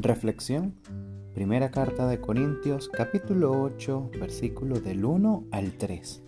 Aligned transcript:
Reflexión. 0.00 0.76
Primera 1.34 1.72
carta 1.72 2.06
de 2.06 2.20
Corintios 2.20 2.88
capítulo 2.88 3.60
8 3.60 4.12
versículo 4.20 4.78
del 4.78 5.04
1 5.04 5.46
al 5.50 5.72
3. 5.72 6.22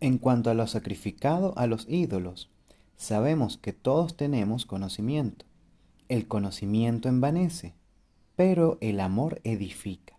En 0.00 0.18
cuanto 0.18 0.50
a 0.50 0.54
lo 0.54 0.66
sacrificado 0.66 1.56
a 1.56 1.66
los 1.66 1.88
ídolos, 1.88 2.50
sabemos 2.96 3.56
que 3.56 3.72
todos 3.72 4.14
tenemos 4.14 4.66
conocimiento. 4.66 5.46
El 6.10 6.28
conocimiento 6.28 7.08
envanece, 7.08 7.72
pero 8.36 8.76
el 8.82 9.00
amor 9.00 9.40
edifica. 9.42 10.18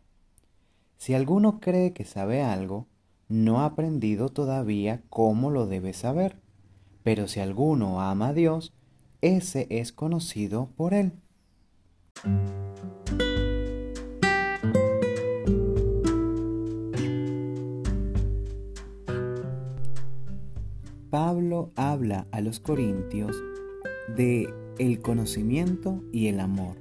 Si 0.98 1.14
alguno 1.14 1.60
cree 1.60 1.94
que 1.94 2.06
sabe 2.06 2.42
algo, 2.42 2.88
no 3.30 3.62
ha 3.62 3.66
aprendido 3.66 4.30
todavía 4.30 5.04
cómo 5.12 5.52
lo 5.52 5.68
debe 5.68 5.94
saber 5.94 6.44
pero 7.06 7.28
si 7.28 7.40
alguno 7.40 8.02
ama 8.02 8.30
a 8.30 8.34
Dios, 8.34 8.74
ese 9.22 9.68
es 9.70 9.94
conocido 9.94 10.72
por 10.76 10.96
él. 10.96 11.12
Pablo 21.12 21.70
habla 21.76 22.26
a 22.32 22.42
los 22.42 22.60
corintios 22.60 23.38
de 24.18 24.52
el 24.80 25.00
conocimiento 25.00 26.04
y 26.12 26.26
el 26.26 26.40
amor. 26.40 26.78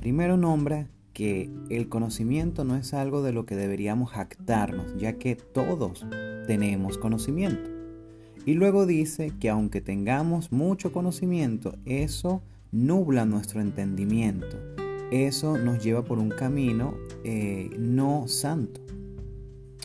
Primero 0.00 0.38
nombra 0.38 0.88
que 1.12 1.50
el 1.68 1.90
conocimiento 1.90 2.64
no 2.64 2.76
es 2.76 2.94
algo 2.94 3.22
de 3.22 3.34
lo 3.34 3.44
que 3.44 3.56
deberíamos 3.56 4.10
jactarnos, 4.10 4.96
ya 4.96 5.18
que 5.18 5.36
todos 5.36 6.06
tenemos 6.46 6.96
conocimiento. 6.96 7.77
Y 8.48 8.54
luego 8.54 8.86
dice 8.86 9.34
que 9.38 9.50
aunque 9.50 9.82
tengamos 9.82 10.52
mucho 10.52 10.90
conocimiento, 10.90 11.76
eso 11.84 12.40
nubla 12.72 13.26
nuestro 13.26 13.60
entendimiento. 13.60 14.56
Eso 15.10 15.58
nos 15.58 15.84
lleva 15.84 16.02
por 16.02 16.18
un 16.18 16.30
camino 16.30 16.94
eh, 17.24 17.68
no 17.78 18.26
santo. 18.26 18.80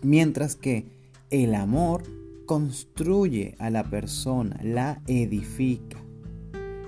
Mientras 0.02 0.56
que 0.56 0.86
el 1.30 1.56
amor 1.56 2.04
construye 2.46 3.56
a 3.60 3.70
la 3.70 3.84
persona, 3.84 4.58
la 4.64 5.02
edifica. 5.08 6.02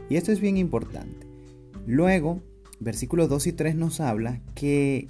Y 0.09 0.16
esto 0.16 0.31
es 0.31 0.40
bien 0.40 0.56
importante. 0.56 1.28
Luego, 1.86 2.40
versículos 2.80 3.28
2 3.28 3.48
y 3.48 3.52
3 3.52 3.76
nos 3.76 4.00
habla 4.00 4.40
que 4.53 5.09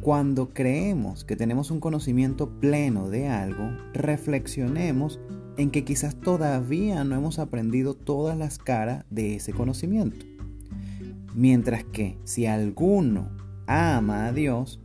cuando 0.00 0.50
creemos 0.50 1.24
que 1.24 1.34
tenemos 1.34 1.72
un 1.72 1.80
conocimiento 1.80 2.60
pleno 2.60 3.10
de 3.10 3.26
algo, 3.26 3.72
reflexionemos 3.94 5.18
en 5.58 5.70
que 5.70 5.84
quizás 5.84 6.14
todavía 6.14 7.04
no 7.04 7.16
hemos 7.16 7.38
aprendido 7.38 7.94
todas 7.94 8.38
las 8.38 8.58
caras 8.58 9.04
de 9.10 9.34
ese 9.34 9.52
conocimiento. 9.52 10.24
Mientras 11.34 11.84
que 11.84 12.16
si 12.24 12.46
alguno 12.46 13.28
ama 13.66 14.26
a 14.26 14.32
Dios, 14.32 14.80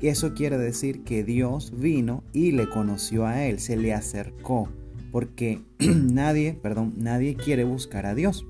eso 0.00 0.34
quiere 0.34 0.58
decir 0.58 1.04
que 1.04 1.24
Dios 1.24 1.72
vino 1.76 2.24
y 2.32 2.52
le 2.52 2.68
conoció 2.68 3.26
a 3.26 3.44
él, 3.44 3.60
se 3.60 3.76
le 3.76 3.92
acercó, 3.92 4.68
porque 5.12 5.62
nadie, 5.78 6.54
perdón, 6.54 6.94
nadie 6.96 7.36
quiere 7.36 7.64
buscar 7.64 8.06
a 8.06 8.14
Dios. 8.14 8.46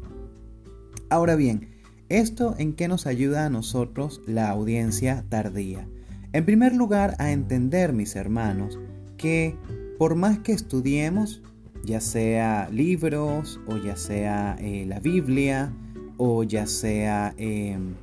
Ahora 1.11 1.35
bien, 1.35 1.69
¿esto 2.09 2.55
en 2.57 2.75
qué 2.75 2.87
nos 2.87 3.07
ayuda 3.07 3.47
a 3.47 3.51
nosotros 3.51 4.23
la 4.27 4.49
audiencia 4.49 5.25
tardía? 5.29 5.89
En 6.33 6.45
primer 6.45 6.75
lugar, 6.75 7.17
a 7.19 7.33
entender, 7.33 7.93
mis 7.93 8.17
hermanos, 8.17 8.79
que 9.17 9.57
por 9.99 10.17
más 10.17 10.41
que 10.41 10.53
estudiemos, 10.53 11.43
ya 11.85 12.01
sea 12.01 12.69
libros 12.71 13.61
o 13.67 13.77
ya 13.77 13.97
sea 13.97 14.57
eh, 14.61 14.85
la 14.87 15.01
Biblia 15.01 15.73
o 16.17 16.43
ya 16.43 16.67
sea 16.67 17.35
em, 17.37 17.95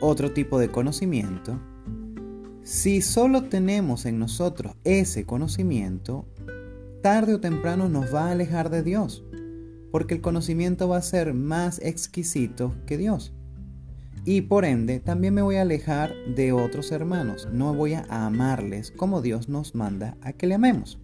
otro 0.00 0.32
tipo 0.32 0.58
de 0.58 0.68
conocimiento, 0.68 1.58
si 2.62 3.02
solo 3.02 3.44
tenemos 3.44 4.06
en 4.06 4.18
nosotros 4.18 4.74
ese 4.84 5.24
conocimiento, 5.24 6.26
tarde 7.02 7.34
o 7.34 7.40
temprano 7.40 7.88
nos 7.88 8.14
va 8.14 8.28
a 8.28 8.32
alejar 8.32 8.70
de 8.70 8.82
Dios, 8.82 9.24
porque 9.92 10.14
el 10.14 10.20
conocimiento 10.20 10.88
va 10.88 10.96
a 10.96 11.02
ser 11.02 11.34
más 11.34 11.78
exquisito 11.80 12.74
que 12.86 12.96
Dios. 12.96 13.32
Y 14.24 14.40
por 14.42 14.64
ende, 14.64 15.00
también 15.00 15.34
me 15.34 15.42
voy 15.42 15.56
a 15.56 15.62
alejar 15.62 16.14
de 16.34 16.52
otros 16.52 16.90
hermanos, 16.92 17.46
no 17.52 17.74
voy 17.74 17.92
a 17.92 18.06
amarles 18.08 18.90
como 18.90 19.20
Dios 19.20 19.50
nos 19.50 19.74
manda 19.74 20.16
a 20.22 20.32
que 20.32 20.46
le 20.46 20.54
amemos. 20.54 20.98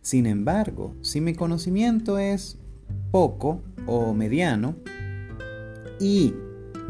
Sin 0.00 0.26
embargo, 0.26 0.94
si 1.02 1.20
mi 1.20 1.34
conocimiento 1.34 2.18
es 2.18 2.58
poco 3.10 3.62
o 3.86 4.14
mediano 4.14 4.76
y 5.98 6.34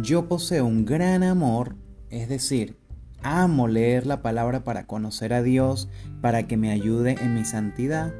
yo 0.00 0.28
poseo 0.28 0.66
un 0.66 0.84
gran 0.84 1.22
amor, 1.22 1.76
es 2.10 2.28
decir, 2.28 2.76
amo 3.22 3.68
leer 3.68 4.06
la 4.06 4.22
palabra 4.22 4.64
para 4.64 4.86
conocer 4.86 5.32
a 5.32 5.42
Dios, 5.42 5.88
para 6.20 6.46
que 6.46 6.56
me 6.56 6.70
ayude 6.70 7.16
en 7.20 7.34
mi 7.34 7.44
santidad, 7.44 8.12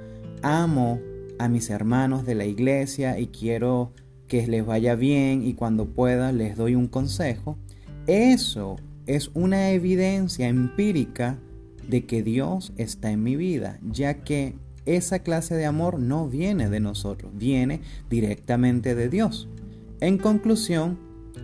amo 0.42 1.00
a 1.38 1.48
mis 1.48 1.70
hermanos 1.70 2.24
de 2.24 2.34
la 2.34 2.44
iglesia 2.44 3.18
y 3.18 3.26
quiero 3.28 3.92
que 4.26 4.46
les 4.46 4.64
vaya 4.64 4.94
bien 4.94 5.46
y 5.46 5.54
cuando 5.54 5.86
pueda 5.86 6.32
les 6.32 6.56
doy 6.56 6.74
un 6.74 6.88
consejo, 6.88 7.58
eso 8.06 8.76
es 9.06 9.30
una 9.34 9.70
evidencia 9.70 10.48
empírica 10.48 11.38
de 11.88 12.06
que 12.06 12.22
Dios 12.22 12.72
está 12.76 13.10
en 13.10 13.22
mi 13.22 13.36
vida, 13.36 13.78
ya 13.82 14.22
que 14.24 14.56
esa 14.86 15.20
clase 15.20 15.54
de 15.54 15.66
amor 15.66 15.98
no 15.98 16.28
viene 16.28 16.70
de 16.70 16.80
nosotros, 16.80 17.32
viene 17.34 17.80
directamente 18.08 18.94
de 18.94 19.08
Dios. 19.08 19.48
En 20.00 20.18
conclusión, 20.18 20.98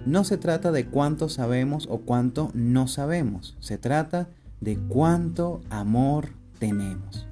no 0.06 0.24
se 0.24 0.36
trata 0.36 0.72
de 0.72 0.86
cuánto 0.86 1.28
sabemos 1.28 1.86
o 1.90 1.98
cuánto 1.98 2.50
no 2.54 2.88
sabemos, 2.88 3.56
se 3.60 3.78
trata 3.78 4.28
de 4.60 4.76
cuánto 4.76 5.60
amor 5.70 6.28
tenemos. 6.58 7.26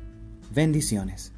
Bendiciones. 0.54 1.32